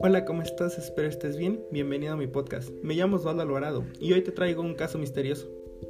[0.00, 0.78] Hola, ¿cómo estás?
[0.78, 1.62] Espero estés bien.
[1.70, 2.70] Bienvenido a mi podcast.
[2.82, 5.46] Me llamo Osvaldo Alvarado y hoy te traigo un caso misterioso,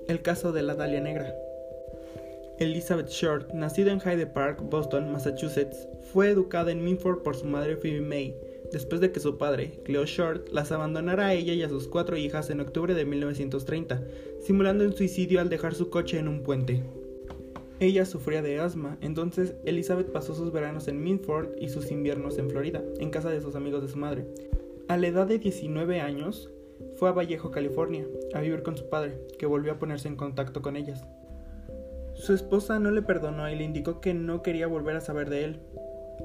[0.09, 1.33] el caso de la Dalia Negra.
[2.59, 7.77] Elizabeth Short, nacida en Hyde Park, Boston, Massachusetts, fue educada en Minford por su madre
[7.77, 8.37] Phoebe May,
[8.73, 12.17] después de que su padre, Cleo Short, las abandonara a ella y a sus cuatro
[12.17, 14.03] hijas en octubre de 1930,
[14.41, 16.83] simulando un suicidio al dejar su coche en un puente.
[17.81, 22.51] Ella sufría de asma, entonces Elizabeth pasó sus veranos en Minford y sus inviernos en
[22.51, 24.27] Florida, en casa de sus amigos de su madre.
[24.89, 26.51] A la edad de 19 años,
[26.97, 30.61] fue a Vallejo, California, a vivir con su padre, que volvió a ponerse en contacto
[30.61, 31.05] con ellas.
[32.15, 35.45] Su esposa no le perdonó y le indicó que no quería volver a saber de
[35.45, 35.61] él,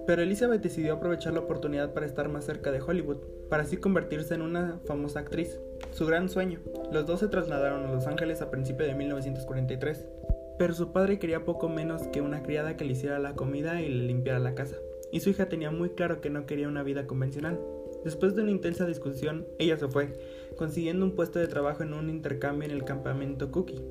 [0.07, 3.17] pero Elizabeth decidió aprovechar la oportunidad para estar más cerca de Hollywood,
[3.49, 5.59] para así convertirse en una famosa actriz.
[5.91, 6.59] Su gran sueño.
[6.91, 10.07] Los dos se trasladaron a Los Ángeles a principios de 1943
[10.57, 13.89] pero su padre quería poco menos que una criada que le hiciera la comida y
[13.89, 14.77] le limpiara la casa,
[15.11, 17.59] y su hija tenía muy claro que no quería una vida convencional.
[18.03, 20.19] Después de una intensa discusión, ella se fue,
[20.57, 23.81] consiguiendo un puesto de trabajo en un intercambio en el campamento Cookie.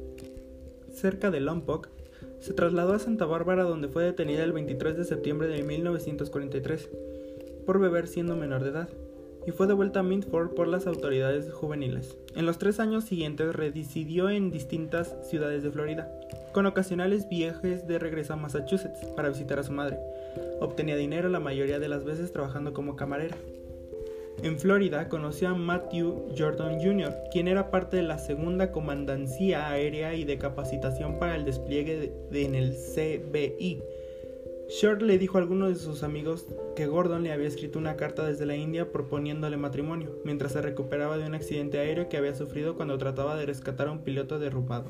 [0.93, 1.89] Cerca de Lompoc,
[2.41, 6.91] se trasladó a Santa Bárbara donde fue detenida el 23 de septiembre de 1943
[7.65, 8.89] por beber siendo menor de edad
[9.47, 12.17] y fue devuelta a Mintford por las autoridades juveniles.
[12.35, 16.11] En los tres años siguientes residió en distintas ciudades de Florida,
[16.53, 19.99] con ocasionales viajes de regreso a Massachusetts para visitar a su madre.
[20.61, 23.37] Obtenía dinero la mayoría de las veces trabajando como camarera.
[24.43, 30.15] En Florida conoció a Matthew Jordan Jr., quien era parte de la segunda comandancía aérea
[30.15, 33.83] y de capacitación para el despliegue en el CBI,
[34.81, 38.27] Short le dijo a algunos de sus amigos que Gordon le había escrito una carta
[38.27, 42.75] desde la India proponiéndole matrimonio, mientras se recuperaba de un accidente aéreo que había sufrido
[42.75, 44.87] cuando trataba de rescatar a un piloto derrumbado.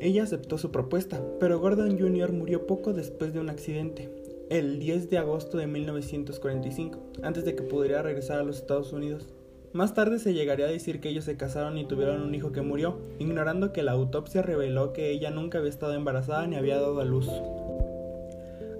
[0.00, 2.32] Ella aceptó su propuesta, pero Gordon Jr.
[2.32, 4.08] murió poco después de un accidente,
[4.48, 9.34] el 10 de agosto de 1945, antes de que pudiera regresar a los Estados Unidos.
[9.74, 12.62] Más tarde se llegaría a decir que ellos se casaron y tuvieron un hijo que
[12.62, 16.98] murió, ignorando que la autopsia reveló que ella nunca había estado embarazada ni había dado
[17.00, 17.28] a luz.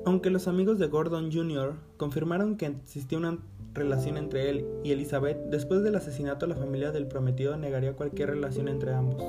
[0.06, 1.75] Aunque los amigos de Gordon Jr.
[1.97, 3.38] confirmaron que existía una
[3.72, 8.69] relación entre él y Elizabeth, después del asesinato la familia del prometido negaría cualquier relación
[8.69, 9.25] entre ambos.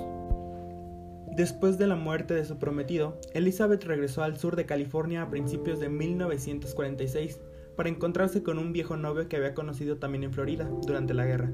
[1.35, 5.79] Después de la muerte de su prometido, Elizabeth regresó al sur de California a principios
[5.79, 7.39] de 1946
[7.75, 11.51] para encontrarse con un viejo novio que había conocido también en Florida durante la guerra.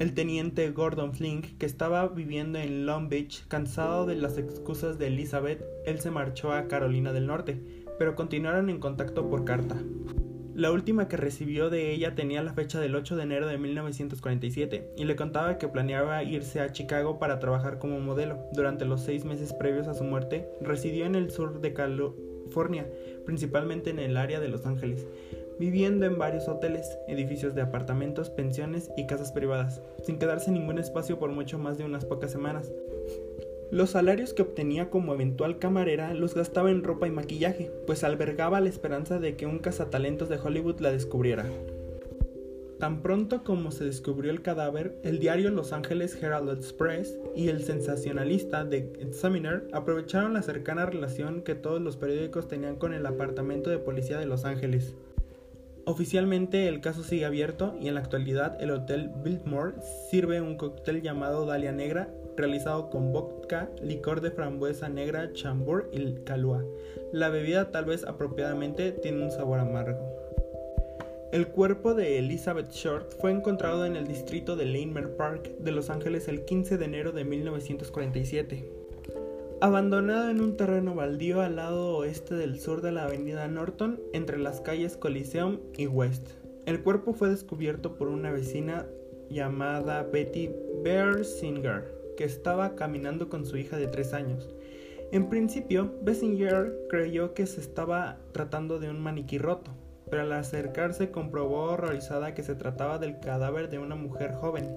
[0.00, 5.06] El teniente Gordon Flink, que estaba viviendo en Long Beach, cansado de las excusas de
[5.06, 9.76] Elizabeth, él se marchó a Carolina del Norte, pero continuaron en contacto por carta.
[10.54, 14.92] La última que recibió de ella tenía la fecha del 8 de enero de 1947
[14.96, 18.38] y le contaba que planeaba irse a Chicago para trabajar como modelo.
[18.52, 22.86] Durante los seis meses previos a su muerte, residió en el sur de California,
[23.26, 25.04] principalmente en el área de Los Ángeles,
[25.58, 30.78] viviendo en varios hoteles, edificios de apartamentos, pensiones y casas privadas, sin quedarse en ningún
[30.78, 32.70] espacio por mucho más de unas pocas semanas.
[33.70, 38.60] Los salarios que obtenía como eventual camarera los gastaba en ropa y maquillaje, pues albergaba
[38.60, 41.46] la esperanza de que un cazatalentos de Hollywood la descubriera.
[42.78, 47.62] Tan pronto como se descubrió el cadáver, el diario Los Angeles Herald Express y el
[47.62, 53.70] sensacionalista The Examiner aprovecharon la cercana relación que todos los periódicos tenían con el apartamento
[53.70, 54.94] de policía de Los Ángeles.
[55.86, 59.74] Oficialmente el caso sigue abierto y en la actualidad el Hotel Biltmore
[60.10, 66.14] sirve un cóctel llamado Dalia Negra realizado con vodka, licor de frambuesa negra, chambord y
[66.24, 66.64] calúa.
[67.12, 70.24] La bebida tal vez apropiadamente tiene un sabor amargo.
[71.32, 75.90] El cuerpo de Elizabeth Short fue encontrado en el distrito de Lanemer Park de Los
[75.90, 78.70] Ángeles el 15 de enero de 1947.
[79.60, 84.38] Abandonado en un terreno baldío al lado oeste del sur de la avenida Norton, entre
[84.38, 86.28] las calles Coliseum y West.
[86.66, 88.86] El cuerpo fue descubierto por una vecina
[89.28, 90.50] llamada Betty
[90.84, 94.54] Bersinger que estaba caminando con su hija de tres años.
[95.12, 99.70] En principio, Bessinger creyó que se estaba tratando de un maniquí roto,
[100.10, 104.74] pero al acercarse comprobó horrorizada que se trataba del cadáver de una mujer joven.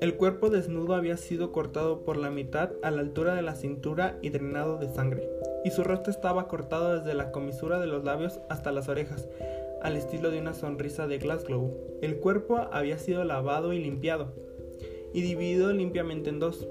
[0.00, 4.18] El cuerpo desnudo había sido cortado por la mitad a la altura de la cintura
[4.20, 5.26] y drenado de sangre,
[5.64, 9.26] y su rostro estaba cortado desde la comisura de los labios hasta las orejas,
[9.80, 11.74] al estilo de una sonrisa de Glasgow.
[12.02, 14.34] El cuerpo había sido lavado y limpiado,
[15.16, 16.68] y dividido limpiamente en dos.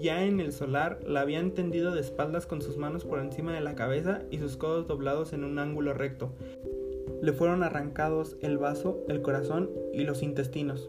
[0.00, 3.60] Ya en el solar la habían tendido de espaldas con sus manos por encima de
[3.60, 6.30] la cabeza y sus codos doblados en un ángulo recto.
[7.20, 10.88] Le fueron arrancados el vaso, el corazón y los intestinos.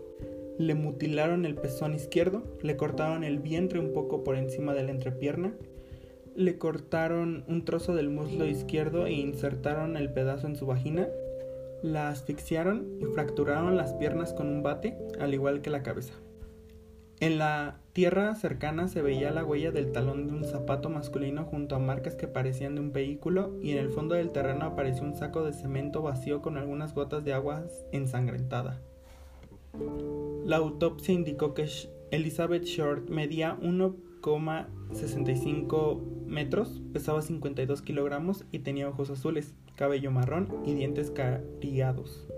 [0.59, 4.91] Le mutilaron el pezón izquierdo, le cortaron el vientre un poco por encima de la
[4.91, 5.55] entrepierna,
[6.35, 11.07] le cortaron un trozo del muslo izquierdo e insertaron el pedazo en su vagina,
[11.81, 16.13] la asfixiaron y fracturaron las piernas con un bate, al igual que la cabeza.
[17.21, 21.75] En la tierra cercana se veía la huella del talón de un zapato masculino junto
[21.75, 25.15] a marcas que parecían de un vehículo y en el fondo del terreno apareció un
[25.15, 28.79] saco de cemento vacío con algunas gotas de agua ensangrentada.
[30.45, 31.67] La autopsia indicó que
[32.11, 40.73] Elizabeth Short medía 1,65 metros, pesaba 52 kilogramos y tenía ojos azules, cabello marrón y
[40.73, 42.29] dientes cariados.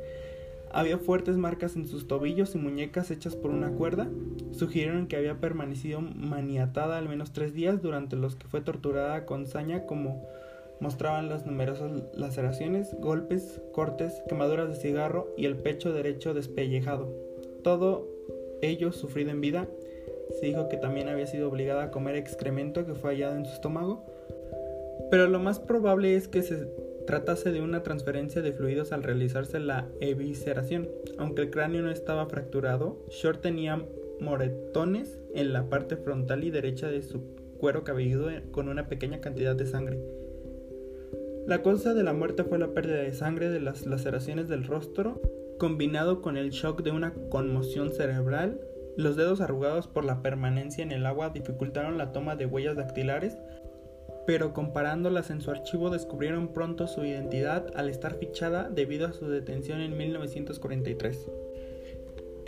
[0.73, 4.09] Había fuertes marcas en sus tobillos y muñecas hechas por una cuerda.
[4.51, 9.47] Sugirieron que había permanecido maniatada al menos tres días durante los que fue torturada con
[9.47, 10.25] saña como
[10.79, 17.13] mostraban las numerosas laceraciones, golpes, cortes, quemaduras de cigarro y el pecho derecho despellejado.
[17.63, 18.07] Todo
[18.61, 19.67] ello sufrido en vida.
[20.39, 23.53] Se dijo que también había sido obligada a comer excremento que fue hallado en su
[23.53, 24.05] estómago.
[25.09, 26.67] Pero lo más probable es que se
[27.11, 30.87] tratase de una transferencia de fluidos al realizarse la evisceración.
[31.17, 33.85] Aunque el cráneo no estaba fracturado, Short tenía
[34.21, 37.21] moretones en la parte frontal y derecha de su
[37.59, 39.99] cuero cabelludo con una pequeña cantidad de sangre.
[41.47, 45.21] La causa de la muerte fue la pérdida de sangre de las laceraciones del rostro,
[45.59, 48.61] combinado con el shock de una conmoción cerebral.
[48.95, 53.37] Los dedos arrugados por la permanencia en el agua dificultaron la toma de huellas dactilares,
[54.25, 59.27] pero comparándolas en su archivo descubrieron pronto su identidad al estar fichada debido a su
[59.27, 61.29] detención en 1943.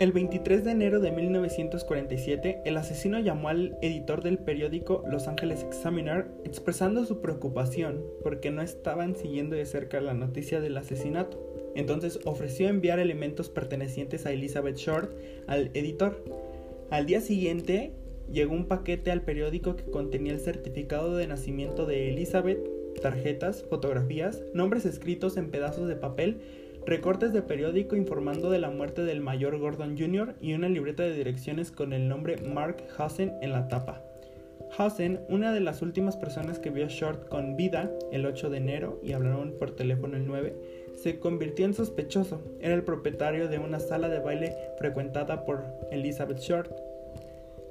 [0.00, 5.62] El 23 de enero de 1947, el asesino llamó al editor del periódico Los Angeles
[5.62, 11.38] Examiner expresando su preocupación porque no estaban siguiendo de cerca la noticia del asesinato.
[11.76, 15.12] Entonces ofreció enviar elementos pertenecientes a Elizabeth Short
[15.46, 16.24] al editor.
[16.90, 17.92] Al día siguiente,
[18.32, 22.58] llegó un paquete al periódico que contenía el certificado de nacimiento de Elizabeth,
[23.00, 26.40] tarjetas, fotografías, nombres escritos en pedazos de papel,
[26.86, 30.34] recortes de periódico informando de la muerte del mayor Gordon Jr.
[30.40, 34.02] y una libreta de direcciones con el nombre Mark Hassen en la tapa.
[34.76, 38.58] Hassen, una de las últimas personas que vio a Short con vida el 8 de
[38.58, 40.56] enero y hablaron por teléfono el 9,
[40.96, 42.40] se convirtió en sospechoso.
[42.60, 46.72] Era el propietario de una sala de baile frecuentada por Elizabeth Short.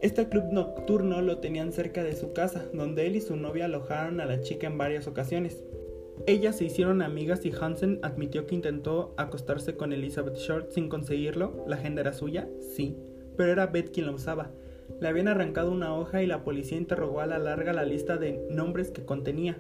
[0.04, 4.20] Este club nocturno lo tenían cerca de su casa, donde él y su novia alojaron
[4.20, 5.64] a la chica en varias ocasiones.
[6.28, 11.64] Ellas se hicieron amigas y Hansen admitió que intentó acostarse con Elizabeth Short sin conseguirlo.
[11.70, 12.50] ¿La agenda era suya?
[12.76, 12.98] Sí,
[13.38, 14.52] pero era Beth quien la usaba.
[15.00, 18.46] Le habían arrancado una hoja y la policía interrogó a la larga la lista de
[18.50, 19.58] nombres que contenía.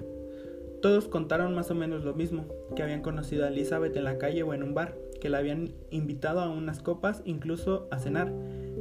[0.82, 4.44] Todos contaron más o menos lo mismo, que habían conocido a Elizabeth en la calle
[4.44, 8.34] o en un bar, que la habían invitado a unas copas, incluso a cenar,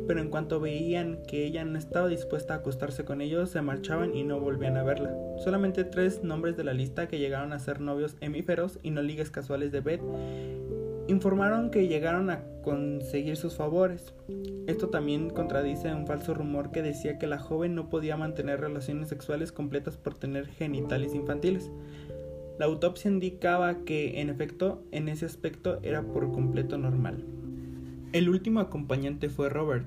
[0.07, 4.15] pero en cuanto veían que ella no estaba dispuesta a acostarse con ellos, se marchaban
[4.15, 5.15] y no volvían a verla.
[5.45, 9.31] Solamente tres nombres de la lista que llegaron a ser novios hemíferos y no ligues
[9.31, 10.03] casuales de Beth
[11.09, 14.15] informaron que llegaron a conseguir sus favores.
[14.67, 19.09] Esto también contradice un falso rumor que decía que la joven no podía mantener relaciones
[19.09, 21.71] sexuales completas por tener genitales infantiles.
[22.59, 27.25] La autopsia indicaba que, en efecto, en ese aspecto era por completo normal.
[28.12, 29.87] El último acompañante fue Robert,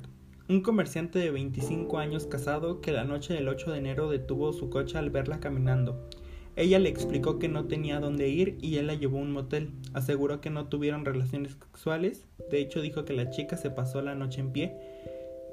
[0.50, 4.72] un comerciante de 25 años casado que la noche del 8 de enero detuvo su
[4.72, 6.10] coche al verla caminando.
[6.56, 9.74] Ella le explicó que no tenía dónde ir y él la llevó a un motel.
[9.94, 12.26] Aseguró que no tuvieron relaciones sexuales.
[12.50, 14.76] De hecho, dijo que la chica se pasó la noche en pie,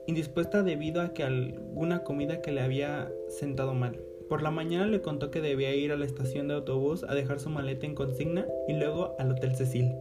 [0.06, 4.00] indispuesta debido a que alguna comida que le había sentado mal.
[4.30, 7.38] Por la mañana le contó que debía ir a la estación de autobús a dejar
[7.38, 9.92] su maleta en consigna y luego al Hotel Cecil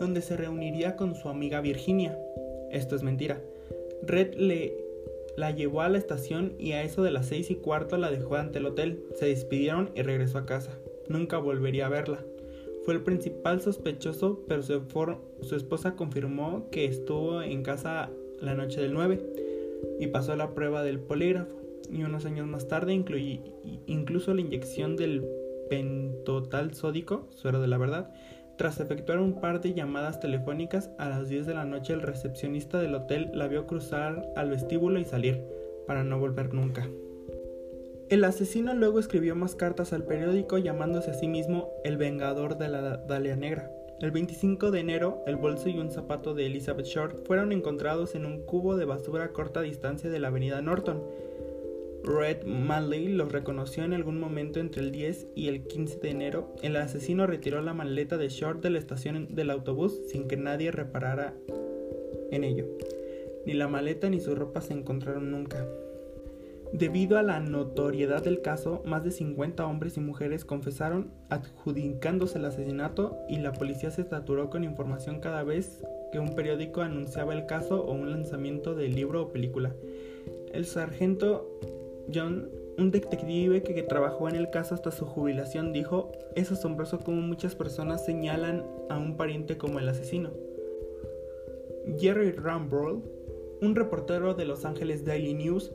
[0.00, 2.18] donde se reuniría con su amiga Virginia.
[2.70, 3.40] Esto es mentira.
[4.02, 4.84] Red le
[5.36, 8.36] la llevó a la estación y a eso de las seis y cuarto la dejó
[8.36, 9.04] ante el hotel.
[9.16, 10.78] Se despidieron y regresó a casa.
[11.08, 12.24] Nunca volvería a verla.
[12.84, 14.82] Fue el principal sospechoso, pero su,
[15.42, 18.10] su esposa confirmó que estuvo en casa
[18.40, 19.20] la noche del 9
[20.00, 21.56] y pasó la prueba del polígrafo.
[21.90, 22.92] Y unos años más tarde
[23.86, 25.24] incluso la inyección del
[25.68, 28.12] pentotal sódico, suero de la verdad,
[28.56, 32.78] tras efectuar un par de llamadas telefónicas a las 10 de la noche, el recepcionista
[32.78, 35.42] del hotel la vio cruzar al vestíbulo y salir,
[35.86, 36.88] para no volver nunca.
[38.10, 42.68] El asesino luego escribió más cartas al periódico llamándose a sí mismo el Vengador de
[42.68, 43.72] la Dalia Negra.
[44.00, 48.26] El 25 de enero, el bolso y un zapato de Elizabeth Short fueron encontrados en
[48.26, 51.02] un cubo de basura a corta distancia de la avenida Norton,
[52.04, 56.54] Red Manley los reconoció en algún momento entre el 10 y el 15 de enero.
[56.62, 60.70] El asesino retiró la maleta de Short de la estación del autobús sin que nadie
[60.70, 61.34] reparara
[62.30, 62.66] en ello.
[63.46, 65.66] Ni la maleta ni su ropa se encontraron nunca.
[66.74, 72.44] Debido a la notoriedad del caso, más de 50 hombres y mujeres confesaron adjudicándose el
[72.44, 77.46] asesinato y la policía se saturó con información cada vez que un periódico anunciaba el
[77.46, 79.72] caso o un lanzamiento de libro o película.
[80.52, 81.48] El sargento
[82.12, 87.20] John, un detective que, trabajó en el caso hasta su jubilación, dijo, es asombroso como
[87.20, 90.30] muchas personas señalan a un pariente como el asesino.
[91.98, 93.02] Jerry Rambrol,
[93.60, 95.70] un reportero de Los Angeles Daily News,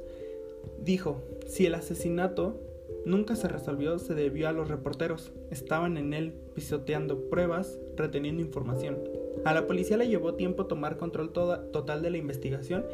[0.83, 2.59] Dijo, si el asesinato
[3.05, 5.31] nunca se resolvió se debió a los reporteros.
[5.51, 8.97] Estaban en él pisoteando pruebas, reteniendo información.
[9.45, 12.85] A la policía le llevó tiempo tomar control total de la investigación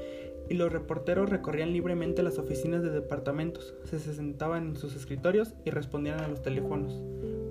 [0.49, 5.71] y los reporteros recorrían libremente las oficinas de departamentos, se sentaban en sus escritorios y
[5.71, 7.01] respondían a los teléfonos.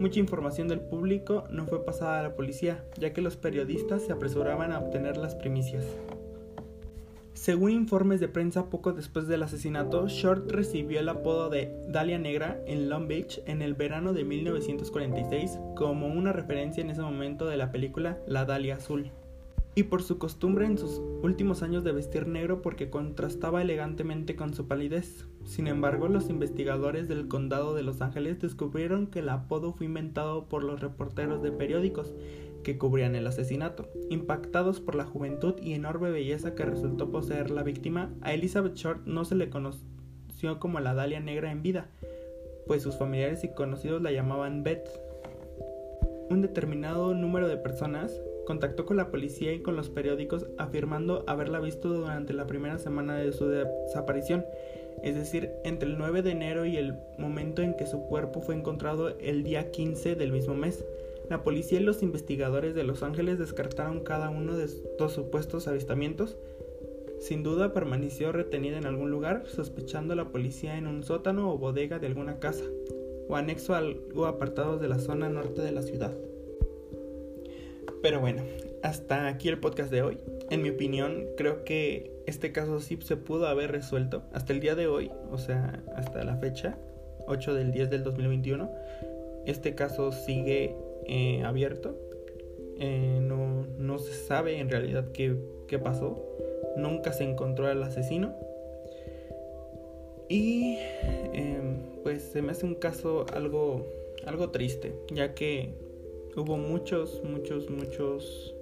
[0.01, 4.13] Mucha información del público no fue pasada a la policía, ya que los periodistas se
[4.13, 5.85] apresuraban a obtener las primicias.
[7.45, 12.61] Según informes de prensa poco después del asesinato, Short recibió el apodo de Dalia Negra
[12.67, 17.57] en Long Beach en el verano de 1946 como una referencia en ese momento de
[17.57, 19.11] la película La Dalia Azul.
[19.77, 24.55] Y por su costumbre en sus últimos años de vestir negro porque contrastaba elegantemente con
[24.55, 25.27] su palidez.
[25.45, 30.49] Sin embargo, los investigadores del condado de Los Ángeles descubrieron que el apodo fue inventado
[30.49, 32.15] por los reporteros de periódicos
[32.63, 33.89] que cubrían el asesinato.
[34.11, 39.07] Impactados por la juventud y enorme belleza que resultó poseer la víctima, a Elizabeth Short
[39.07, 41.89] no se le conoció como la Dalia Negra en vida,
[42.67, 44.89] pues sus familiares y conocidos la llamaban Beth.
[46.31, 51.61] Un determinado número de personas contactó con la policía y con los periódicos afirmando haberla
[51.61, 54.45] visto durante la primera semana de su desaparición,
[55.03, 58.55] es decir, entre el 9 de enero y el momento en que su cuerpo fue
[58.55, 60.85] encontrado el día 15 del mismo mes.
[61.29, 66.37] La policía y los investigadores de Los Ángeles descartaron cada uno de estos supuestos avistamientos.
[67.19, 71.99] Sin duda permaneció retenida en algún lugar, sospechando la policía en un sótano o bodega
[71.99, 72.65] de alguna casa,
[73.29, 76.15] o anexo a algo apartado de la zona norte de la ciudad.
[78.05, 78.43] Pero bueno,
[78.83, 80.19] hasta aquí el podcast de hoy.
[80.51, 84.75] En mi opinión, creo que este caso sí se pudo haber resuelto hasta el día
[84.75, 86.77] de hoy, o sea, hasta la fecha,
[87.27, 88.71] 8 del 10 del 2021.
[89.47, 91.97] Este caso sigue eh, abierto.
[92.79, 95.35] Eh, no, no, se sabe en realidad qué,
[95.67, 96.23] qué pasó.
[96.77, 98.35] Nunca se encontró al asesino.
[100.29, 100.77] Y
[101.33, 103.87] em, pues se me hace un caso algo,
[104.27, 105.73] algo triste, ya que
[106.41, 108.55] hubo muchos, muchos, muchos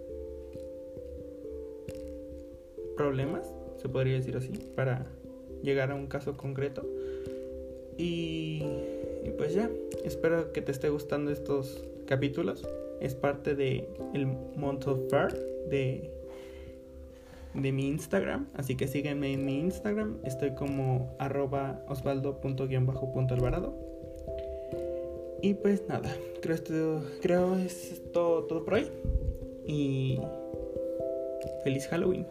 [2.96, 5.06] problemas, se podría decir así, para
[5.62, 6.84] llegar a un caso concreto.
[7.96, 8.62] Y,
[9.36, 9.70] pues ya,
[10.04, 12.66] espero que te esté gustando estos capítulos.
[13.00, 15.34] Es parte de el Month of Fair
[15.68, 16.10] de,
[17.54, 18.48] de mi Instagram.
[18.54, 20.18] Así que sígueme en mi Instagram.
[20.24, 23.91] Estoy como arroba osvaldo.alvarado.
[25.42, 26.08] Y pues nada,
[26.40, 28.86] creo esto, creo es todo, todo por hoy.
[29.66, 30.20] Y
[31.64, 32.26] feliz Halloween.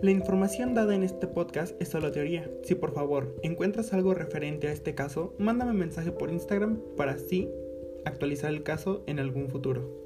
[0.00, 2.50] La información dada en este podcast es solo teoría.
[2.62, 7.12] Si por favor encuentras algo referente a este caso, mándame un mensaje por Instagram para
[7.12, 7.50] así
[8.06, 10.03] actualizar el caso en algún futuro.